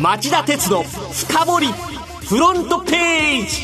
[0.00, 1.66] 町田鉄の深掘り
[2.28, 3.62] フロントページ。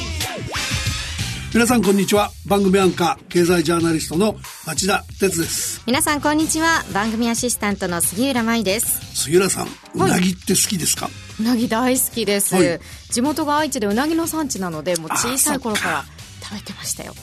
[1.54, 2.33] 皆さんこんにちは。
[2.46, 4.34] 番組アンカー経済ジャーナリストの
[4.67, 5.81] 町田鉄です。
[5.86, 6.83] 皆さんこんにちは。
[6.92, 9.23] 番組アシスタントの杉浦舞です。
[9.23, 11.09] 杉浦さんうなぎって好きですか、
[11.39, 12.80] うなぎ大好きです、はい。
[13.11, 16.05] 地元が愛知でうなぎの産地なのでもう小さい頃から
[16.43, 17.14] 食べてましたよ。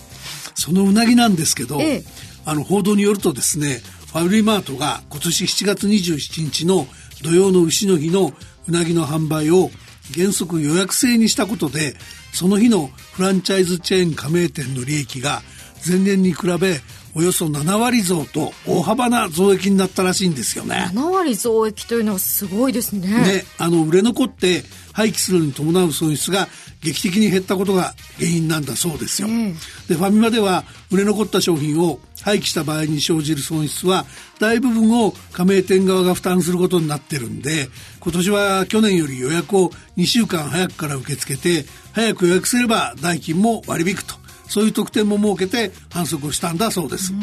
[0.55, 2.03] そのうなぎなんですけど、ええ。
[2.45, 6.87] あの報道によるとですねファミリーマートが今年7月27日の
[7.21, 8.33] 土曜の牛の日の
[8.67, 9.69] うなぎの販売を
[10.13, 11.95] 原則予約制にしたことで
[12.33, 15.41] その日のフランチャイズチェーン加盟店の利益が
[15.87, 16.79] 前年に比べ
[17.13, 20.91] およそ7割増と大幅な増益になったらしいんですよね。
[20.93, 26.47] 7割増益というのはすごいですねね、あの売れ残って廃棄するのに伴う損失が
[26.81, 29.27] 劇的に減ったことが原因なんだそうですよ。
[29.29, 29.53] え
[29.87, 34.05] でファミマでは売れ残った商品を廃棄した場合に生じる損失は
[34.39, 37.67] 大部分を加盟店側が負担することになってるんで
[37.99, 44.20] 今年は去年より予約を2週間早くから受け付けて早く予約すれば代金も割引くと
[44.51, 47.13] そういう特典も設けて反則をしたんだそうです。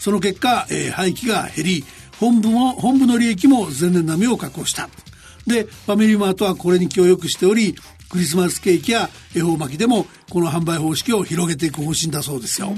[0.00, 1.84] その結果、えー廃棄が減り
[2.18, 4.88] 本部も本部の利益も前年並みを確保した。
[5.46, 7.76] でファミリーマートはこれに協力しており
[8.10, 12.74] クリスマスケーキや恵方巻きでもこの販売方式を広げていく方針だそうですよ。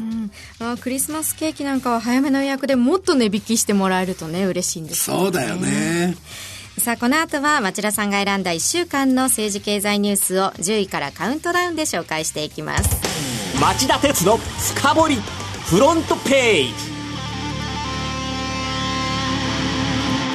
[0.60, 6.14] あクリスマスケーキなんかは早めの予約でもっと値引きしてもらえるとね嬉しいんですそうだよね。
[6.78, 16.72] さあこの後は町田さんが選んだ1週間の政治経済ニュースを10位からカウントダウンで紹介していきます町田鉄の深掘りフロントページ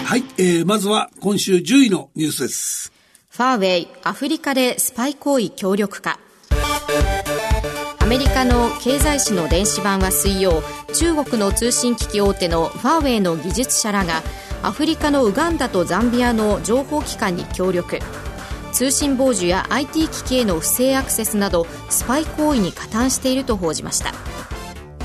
[0.03, 2.91] はい、えー、まずは今週10位のニュースです。
[3.29, 6.17] ファーウェイアフリカでスパイ行為協力か
[7.99, 10.63] アメリカの経済誌の電子版は水曜
[10.95, 14.23] 中国の通信機器大手のファーウェイの技術者らが
[14.63, 17.99] アフリカのウガンダとザンビアの情報機関に協力
[18.79, 24.13] 通信傍受や IT 機器への不正アクセスなどスパイ行為に加担していると報じました。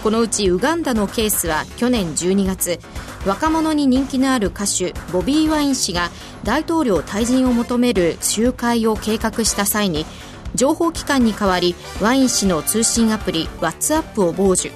[0.00, 2.79] このうちウガンダのケースは去年12月
[3.27, 6.11] 若者に人気のある歌手ボビー・ワイン氏が
[6.45, 10.07] 大統領退陣を求める集会を計画した際に
[10.55, 14.70] 情報機関に代わりワイン氏の通信アプリ WhatsApp を傍受。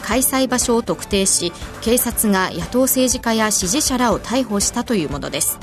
[0.00, 1.52] 開催場所を特定し
[1.82, 5.58] 警察が野党政治家や支持者らを逮捕したというものです。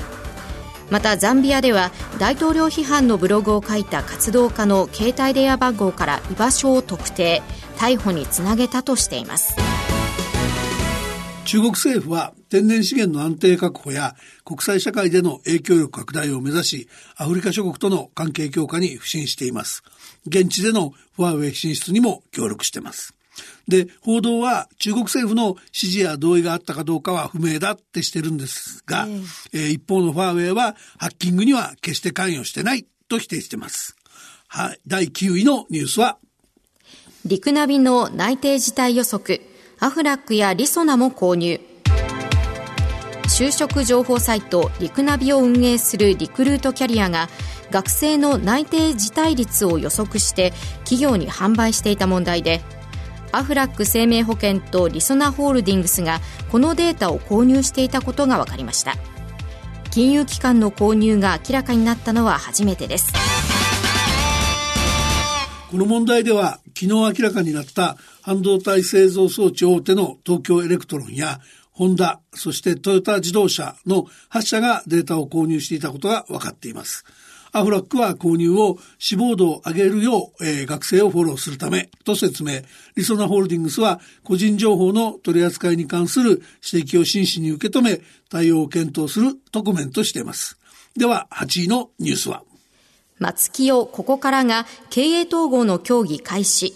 [0.90, 7.42] またザンビアでは大統領批判のブログを書いた活動家の携帯電話番号から居場所を特定
[7.76, 9.56] 逮捕につなげたとしています
[11.48, 19.82] 中国政府は天然資源の安定確保や国際社会での影響力拡大を目指し、アフリカ諸国との関係強化に不信しています。
[20.26, 23.17] 現地でのファーウェイ進出にも協力しています。
[23.66, 29.06] で、報道は中国政府の指示や同意があったかどうかは不明だってしてるんですが、
[29.52, 33.96] えー一方のファーウェイはハッキングには決して関与してないと否定しています。
[34.48, 34.80] はい。
[34.86, 36.18] 第9位のニュースは、
[37.24, 39.42] 陸ナビの内定事態予測
[39.80, 41.60] アフラックやリソナも購入
[43.28, 47.28] 就職情報サイトリクナビを運営するリクルートキャリアが
[47.70, 50.52] 学生の内定辞退率を予測して
[50.84, 52.62] 企業に販売していた問題で
[53.32, 58.94] アフラック生命保険とりそなホールディングスがこのデータを購入していたことが分かりました
[59.90, 63.12] 金融機関の購入が明らかになったのは初めてです
[65.70, 71.40] この問題では昨日明らかになった半導体製造装置大手の東京エレクトロンや
[71.78, 77.04] ホンダ、そしてトヨタ自動車の8社がデータを購入していたことが分かっています。
[77.58, 82.60] アフラックは購入を志望度を上げるよう、えー学生をフォローするためと説明。
[82.96, 86.42] リソナホールディングスは個人情報の取り扱いに関する
[86.72, 90.58] 指摘を真摯に受け止め対応を検討するとコメントしています。
[90.96, 92.42] では8位のニュースは
[93.18, 96.74] 松木をここからが経営統合の協議開始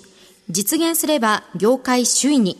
[0.50, 2.58] 実現すれば業界首位に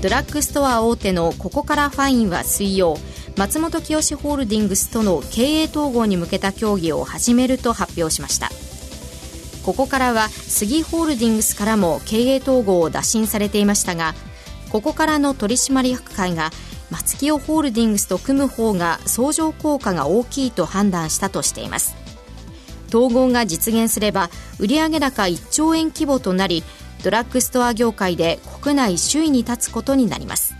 [0.00, 2.96] ドラッグストア大手のココカラファインは水曜
[3.38, 8.50] 松本清ホールディングスとの経営統合に向けた協議を始めると発表しました。
[9.64, 14.14] ここからは杉ホールディングスからも経営統合を打診されていましたが
[14.70, 16.50] ここからの取締役会が
[16.90, 21.94] 松清ホールディングスと組む方が相乗効果が大きいと判断したとしています。
[22.88, 26.64] 統合が実現すれば売上高1兆円規模となり
[27.04, 30.54] ドラッグストア業界で国内首位に立つことになります。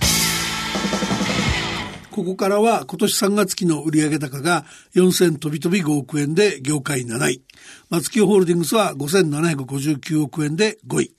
[2.19, 4.65] ここからは今年3月期の売上高が
[4.97, 7.43] 4000飛び飛び5億円で業界7位。
[7.91, 11.15] 松清ホールディングスは5759億円で5位。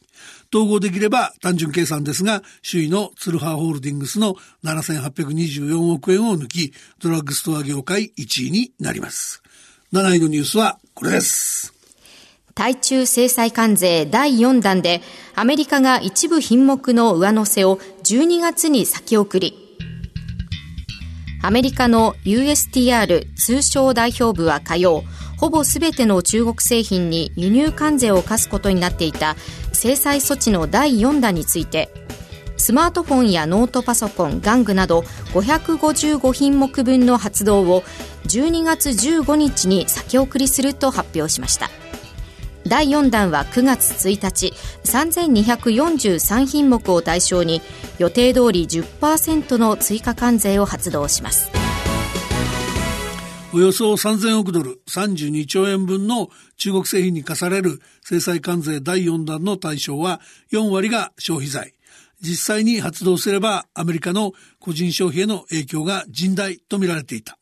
[0.53, 4.35] 統合できれば単純計算ですが、首位のツルハーホールディングスの
[4.65, 9.41] 7824億円を抜き、ドラッグストア業界1位になります。
[9.93, 11.73] 7位のニュースはこれです。
[12.55, 15.01] 対中制裁関税第4弾で、
[15.33, 19.68] アメリカが一部品目の上乗せを12月に先送り、
[21.41, 25.03] アメリカの USTR 通商代表部は火曜、
[25.37, 29.35] ほぼすべての中国製品に輸入関税を課すことになっていた
[29.71, 31.89] 制裁措置の第4弾について、
[32.57, 34.99] スマートフォンやノートパソコン、玩具など
[35.33, 37.83] 555品目分の発動を
[38.25, 41.69] 12月15日に先送りすると発表しました。
[42.69, 47.63] 第4弾は9月1日3243品目を対象に
[47.97, 51.49] 予定通り10%の追加関税を発動します。
[53.51, 61.73] およそ3000億ドル32兆円分の中国製品に課される制裁関税第4弾の対象は4割が消費財。
[62.21, 67.38] 実際に発動すればアメリカの個人消費への影響が甚大と見られていた。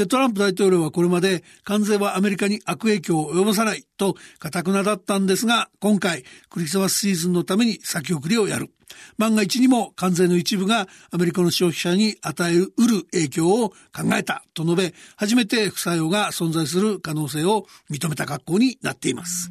[0.00, 8.70] で、トランプ大統領はこれまで関税はアメリカに悪影響を及ぼさないと堅くなだったんですが、今回クリスマスシーズンのために先送りをやる。
[9.18, 13.76] 万が一にも関税の一部がアメリカの消費者に与えうる影響を考
[14.14, 19.50] えたと述べ、初めて副作用が存在する可能性を認めた格好になっています。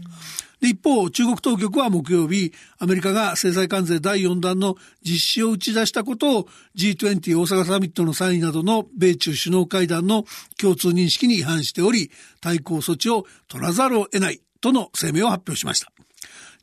[0.61, 10.25] で、一方、中国当局は木曜日、アメリカが制裁関税第4弾の実施を打ち出したことを G20 大阪サミットの際などの米中首脳会談の
[10.59, 15.91] 共通認識に違反しており、対抗措置を取らざるを得ないとの声明を発表しました。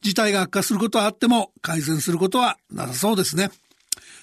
[0.02, 3.50] 事態が悪化することはあっても改善することはなさそうですね。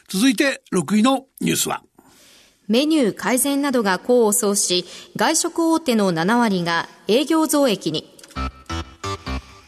[0.07, 1.83] 続いて6位のニュースは
[2.67, 4.85] メニュー改善などが功を奏し、
[5.15, 8.09] 外食大手の7割が営業増益に。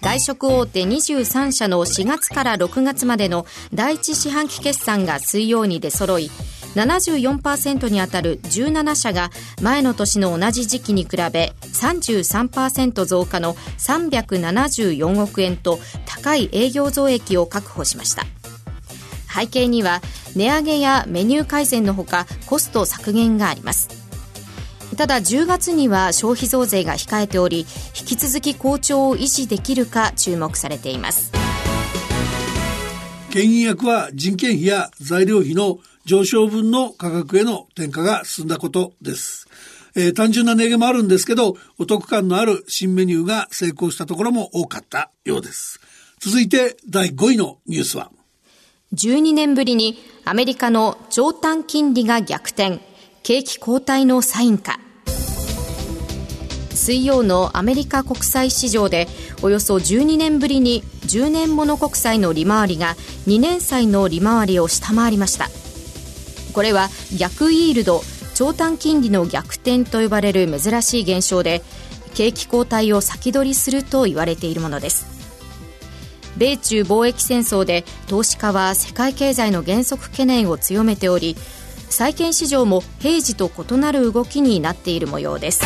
[0.02, 6.30] 外食大手23社の4月から6月までの第一四半期決算が水曜に出揃い
[6.75, 9.31] 74%にあたる17社が
[9.62, 18.24] 前の年の同じ時期に比べ33%増加の374億円と高い営業増益を確保しました。
[19.33, 20.01] 背景には
[20.36, 23.89] 値上げやメニュー改善のほかコスト削減があります。
[24.95, 27.66] ただ10月には消費増税が控えており
[28.00, 31.31] 引き続き好調を維持できるか注目されています。
[33.31, 39.48] 牽引役は人件費や材料費の上昇分の価格への転嫁が進んだことです。
[39.96, 45.80] えー、単純な値上げもあるんですけど、お得感のある新メニューが成功したところも多かったようです。
[46.19, 48.12] 続いて第5位のニュースは
[48.94, 52.80] 12年ぶりにアメリカの長短金利が逆転、
[53.24, 54.80] 景気後退のサインか。
[56.75, 59.08] 水曜のアメリカ国債市場で
[59.42, 62.96] およそ12年ぶりに10年もの国債の利回りが
[63.28, 65.50] 2年債の利回りを下回りました
[66.56, 66.88] これは
[67.18, 68.02] 逆イールド
[68.34, 71.62] 長短金利の逆転と呼ばれる珍しい現象で
[72.13, 75.06] 景気後退を先取りすると言われているものです。
[76.38, 81.36] 米中貿易戦争で投資家は世界経済の減速懸念を強めており
[81.90, 85.62] 債券市場も平時と異なる動きになっている模様です。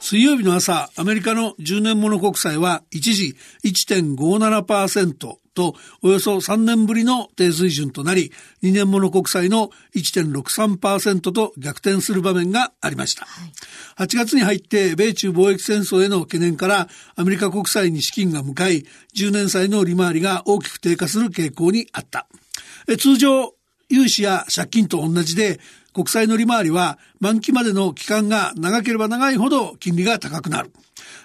[0.00, 8.30] 水曜日の朝、アメリカの10年物国債は一時1.57%とおよそ3年ぶりの低水準となり、
[8.62, 13.26] 2年物国債の1.63%と逆転する場面がありました。
[13.96, 18.84] 8月に入って米中貿易戦争への懸念からアメリカ国債に資金が向かい、
[19.16, 22.28] 10年債の利回りが大きく低下する傾向にあった。
[22.98, 23.54] 通常、
[23.88, 25.60] 融資や借金と同じで
[25.92, 30.70] 国債の利回りは満期までの期間が長ければ長いほど金利が高くなる。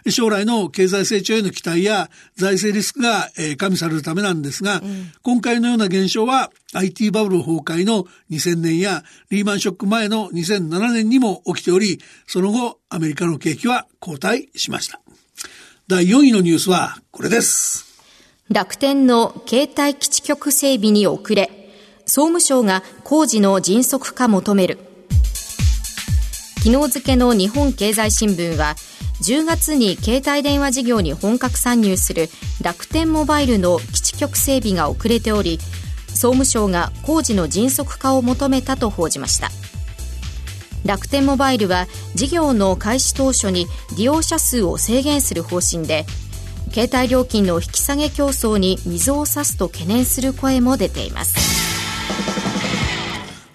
[0.09, 15.01] 将来の経済成長への期待や財政リスクが加味されるためなんですが、うん、今回のような現象は IT バブル崩壊の2000年やリーマンショック前の2007年にも起きており、その後アメリカの景気は後退しました。
[15.87, 17.91] 第4位のニュースはこれです。
[18.49, 21.49] 楽天の携帯基地局整備に遅れ、
[22.05, 24.90] 総務省が工事の迅速化求める
[26.63, 28.75] 昨日付の日本経済新聞は
[29.23, 32.29] 10月に携帯電話事業に本格参入する
[32.61, 35.57] 楽天モバイルの基地局整備が遅れており
[36.07, 39.49] 総務省が工事の迅速化を求めたと報じました。
[40.85, 43.65] 楽天モバイルは事業の開始当初に
[43.97, 46.05] 利用者数を制限する方針で
[46.71, 51.60] 携帯料金の引き下げ競争に水を差すと懸念する声も出ています。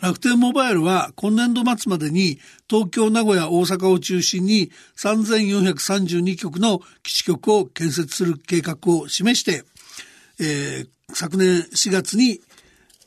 [0.06, 2.38] 楽天モバイルは今年度末までに
[2.70, 9.64] 東京、名古屋、大阪を中心に3432局の基地局を建設する計画を示して、
[10.38, 12.40] えー、昨年4月に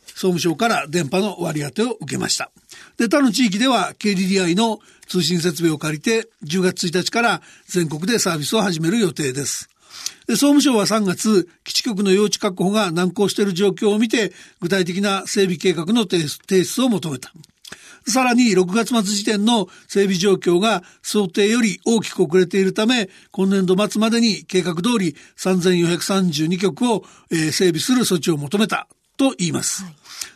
[0.07, 2.51] 総務省から電波の割り当てを受けました。
[2.97, 9.69] で、他の地域では KDDI の通信設備を借りて10月1日から全国でサービスを始める予定です。
[10.27, 16.27] で総務省は3月、基地局の用地確保が難航している状況を見て、具体的な整備計画の提
[16.63, 17.31] 出を求めた。
[18.07, 29.83] さらに6月末時点の整備状況が想定より大きく遅れているため、今年度末までに計画通り3432局を、整備する措置を求めたと言います。
[29.83, 29.93] はい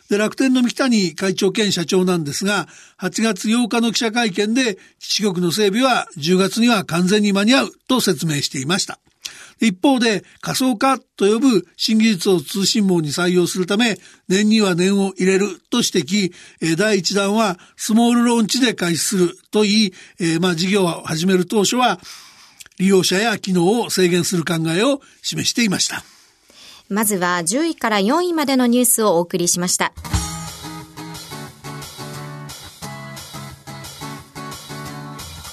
[0.08, 2.68] で、楽天の三木谷会長兼社長なんですが、
[2.98, 8.98] 8月8日の記者会見で、基地局の整備は10月には完全に間に合うと説明していました。
[9.60, 13.96] 一方で仮想化と呼ぶ新技術を通信網に採用するため、
[14.28, 22.00] 年には年を入れると指摘、第1弾はスモールローンチで開始すると言い、えー、まあ事業を始める当初は、
[22.78, 26.02] 利用者や機能を制限する考えを示していました。
[26.88, 29.92] まずは10位から4位までのニュースをお送りしました。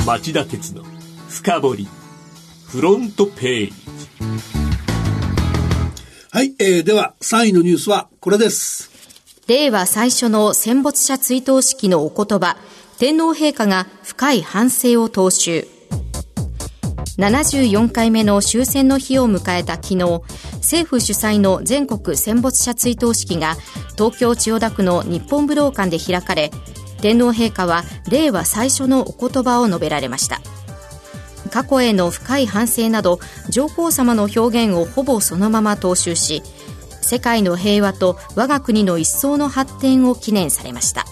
[0.06, 0.84] 町田鉄の
[1.30, 1.88] 深掘り
[2.72, 3.74] フロントページ
[6.32, 8.90] はい、えー、では3位のニュースはこれです。
[9.50, 12.56] 令和最初の戦没者追悼式のお言葉、
[12.98, 15.68] 天皇陛下が深い反省を踏襲。
[17.18, 20.22] 74回目の終戦の日を迎えた昨日、
[20.60, 23.58] 政府主催の全国戦没者追悼式が
[23.98, 26.52] 東京千代田区の日本武道館で開かれ、
[27.02, 30.40] 天皇陛下は令和最初のお言葉を述べられました。
[31.52, 36.42] 過去への深い反省など上皇さまの表現をほぼそのまま踏襲し
[37.02, 41.06] 世界の平和と我が国の一層の発展を記念されました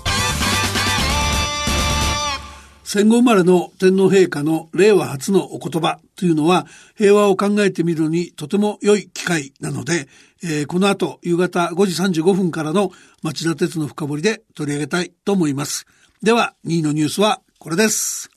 [2.91, 6.65] 戦後生まれの天皇陛下の令和初のお言葉というのは
[6.96, 10.08] 平和を考えてみるのにとても良い機会なので、
[10.43, 12.89] えー、この後夕方5時35分からの
[13.22, 15.86] 町田鉄の深掘りで取り上げたいと思います。
[16.24, 18.31] では2位のニュースはこれです。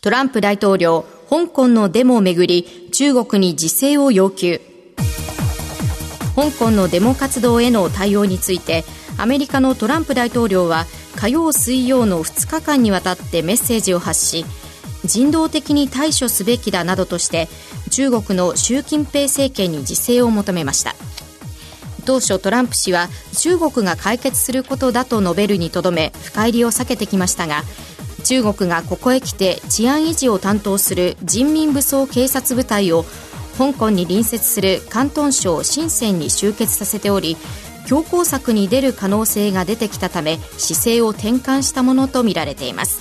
[0.00, 4.62] トランプ大統領、香港のデモをめぐり、中国に自制を要求。
[6.34, 8.84] 香港のデモ活動への対応について、
[9.18, 14.46] アメリカのトランプ大統領は、火曜、水曜の2日間にわたってメッセージを発し、
[15.04, 17.48] 人道的に対処すべきだなどとして、
[17.90, 20.94] 中国の習近平政権に自制を求めました。
[22.06, 27.64] 当初トランプ氏は中国が解決することだと述べるにとどめ深入りを避けてきましたが
[28.28, 33.06] 中国がここへ来て治安維持を担当する人民武装警察部隊を
[33.56, 37.38] 香港に隣接する広東省深センに集結させており
[37.86, 43.00] 強硬策に出る可能性が出てきたため姿勢を転換したものとみられています。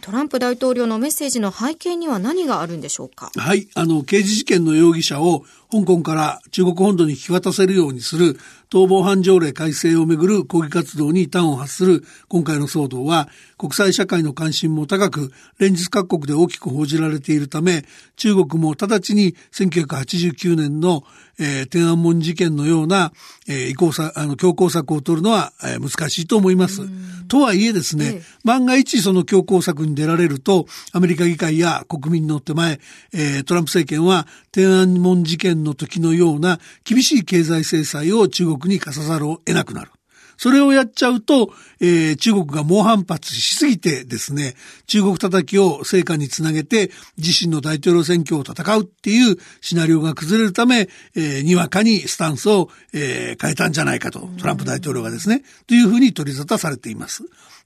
[0.00, 3.32] トランプ大統領のメッセージの背景には何があるんでしょうか？
[3.36, 5.44] はいあの刑事事件の容疑者を
[5.74, 8.38] 香港から中国本土に引き渡せるようにする
[8.70, 13.28] 逃亡犯条例改正をめぐる抗議活動に端を発する今回の騒動は
[13.58, 17.84] 国際社会の関心も高く連日各国で大きく報じられているため
[18.16, 21.02] 中国も直ちに1989年の、
[21.38, 23.12] えー、天安門事件のような、
[23.48, 26.82] えー、移行さあの強硬策を取るのは、えー、難しいと思います。
[27.26, 32.80] とはいえですね、ええ、万が一その強硬策に出られるとアメリカ議会や国民の手前、
[33.12, 39.90] えー、トランプ政権は天安門事件の時のような厳しい経済制裁を中国に課さざるを得なくなる。
[40.36, 44.54] それをやっちゃうと、えー、中国が猛反発しすぎてですね、
[44.86, 57.24] 中国叩きを成果につなげて、自身の大統領選挙を戦うっていうシナリオが崩れるため、えー、にわかにスタンスを、えー、変えたんじゃないかと、トランプ大統領がですね、というふうに取り沙汰されています。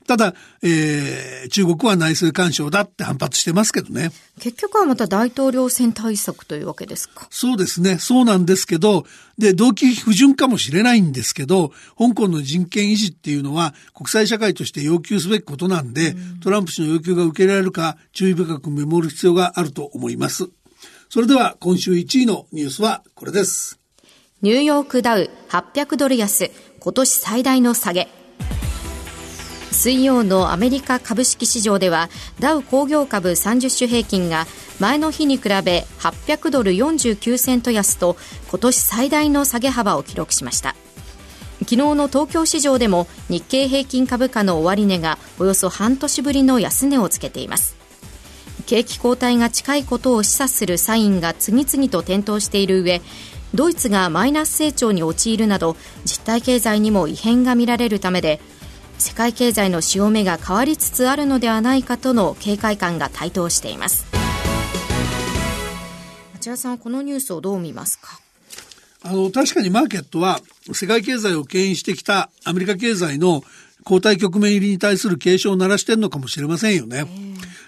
[0.09, 4.11] ただ、えー、中国は内政干渉だって反発してますけどね。
[4.41, 7.29] 結局はまた大統領選対策というわけですか。
[7.31, 7.99] そうですね。
[7.99, 9.05] そうなんですけど、
[9.37, 20.49] で、動機不純かもしれないんですけど、香港の人権維持っていうのは国際社会として要求すべきことなんで、うん、トランプ氏の要求が受けられるか注意深くメモる必要があると思います。
[21.11, 23.79] それでは今週1位のニュースはこれです。
[24.41, 26.51] ニューヨークダウ800ドル安、
[26.81, 28.18] 今年最大の下げ。
[29.79, 34.45] 水曜のアメリカ株式市場ではダウ工業株30種平均が
[34.81, 38.17] 前の日に比べ800ドル49セント安と
[38.51, 40.75] 今年最大の下げ幅を記録しました。
[41.61, 47.77] 昨日の東京市場でも日経平均株価の終値がおよそ半年ぶりの安値をつけています。
[48.67, 53.01] 景気後退が近いことを示唆するサインが次々と点灯している上
[53.55, 58.41] ドイツがマイナス成長に陥るなど実体経済にも異変が見られるためで
[58.99, 64.05] 世界経済の潮目が変わりつつあるのではないかとの警戒感が台頭しています。
[66.35, 68.21] 町田さんこのニュースをどう見ますか？
[69.03, 70.41] あの、確かにマーケットは
[70.73, 73.43] 世界経済を牽引してきたアメリカ経済の
[73.85, 77.07] 交代局面入りに対する警鐘を鳴らしてるのかもしれませんよね。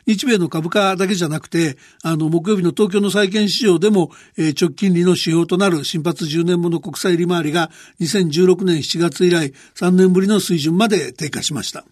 [0.07, 11.85] 日米の株価だけじゃなくて、あの、木曜日の東京の債券市場でも、えー、直近利の指標となる新発10年もの国債利回りが2016年7月以来3年ぶりの水準まで低下しました。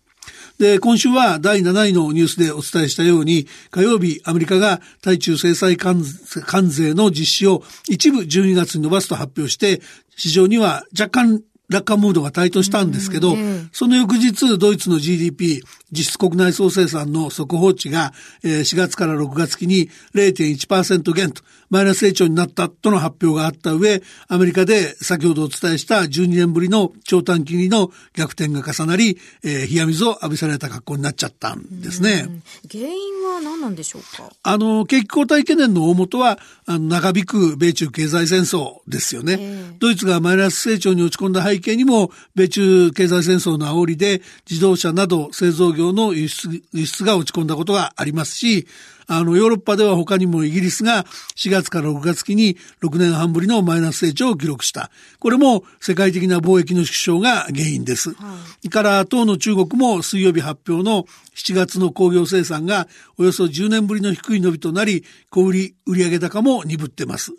[0.59, 9.81] で、今週は第7位のニュースでお伝えしたように、火曜日、アメリカが対中制裁関税の実施を一部12月に伸ばすと発表して、
[10.17, 13.37] 市場には若干楽観ムードが台頭したんですけど、
[13.73, 32.43] その翌日、ドイツの GDP、実質国内総生産の速報値が、4月から6月期に0.1%減と、マイナス成長になったとの発表があった上、アメリカで先ほどお伝えした12年ぶりの長短期利の逆転が重なり、えー、冷や水を浴びされた格好になっちゃったんですね。
[32.71, 34.31] 原因は何なんでしょうか？
[34.43, 39.75] あの、景気後退懸念の大元は、あの長引く米中経済戦争ですよね。
[39.79, 48.67] ドイツがマイナス成長に落ち込んだ背景にも、米中経済戦争の煽りで自動車など製造業の輸出輸出が落ち込んだことがありますし、
[49.11, 51.05] あの、ヨーロッパでは他にもイギリスが
[51.37, 54.91] 4月から6月期に6年半ぶりのマイナス成長を記録した。
[55.19, 58.13] これも世界的な貿易の縮小が原因です。
[58.13, 62.87] はい、から当の中国も水曜日発表の7月の工業生産が
[63.17, 67.33] およそ10年ぶりの低い伸びとなり、小売売上高も鈍ってます。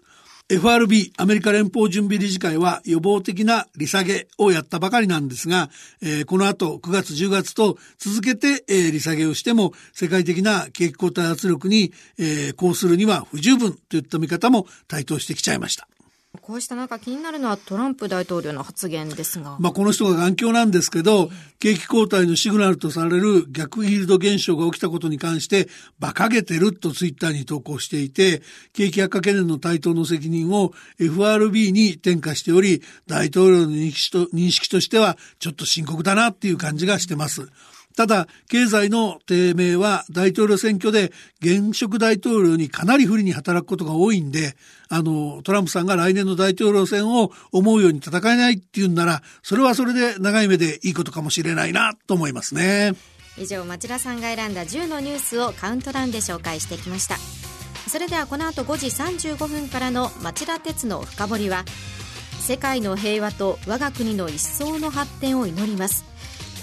[0.50, 5.70] FRB アメリカ連邦準備理事会は予防的な利下げをやったばかりなんですが、
[6.02, 15.88] えー、この後9月10月と続けて、えー、利下げをしても世界的な景気後退圧力に、えー、こうするには不十分といった見方も台頭してきちゃいました。
[16.42, 19.58] こうした中気になるのはトランプ大統領の発言ですが。
[19.60, 25.68] まあこの人が眼鏡なんですけど、景気後退のシグナルとされる逆ヒールド現象が起きたことに関して
[26.00, 28.44] 馬鹿げてるとツイッターに投稿していて、
[28.74, 37.50] 景気悪化懸念の対等の責任を FRB に転嫁しており、大統領の認識と認識としてはちょっと深刻だなっていう感じがしてます。
[38.00, 44.56] ただ、経済の低迷は大統領選挙で現職大統領にかなり不利に働くことが多いんで、
[44.88, 52.94] あの、トランプさんが来年の大統領選を思うように戦えないっていうんなら、それはそれで長い目でいいことかもしれないなと思いますね。
[53.38, 57.18] 以上、町田さんが選んだ10のニュースをカウントダウンで紹介してきました。
[57.90, 58.88] それではこの後5時
[59.36, 61.66] 35分からの町田鉄の深掘りは、
[62.40, 66.09] 世界の平和と我が国の一層の発展を祈ります。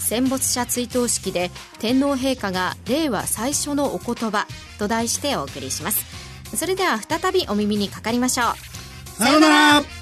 [0.07, 4.47] 戦没者追悼式で天皇陛下が令和最初のお言葉
[4.79, 6.57] と題してお送りします。
[6.57, 9.09] それでは再びお耳にかかりましょう。
[9.25, 9.96] さようなら。